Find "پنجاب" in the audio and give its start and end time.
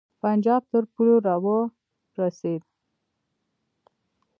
0.21-0.63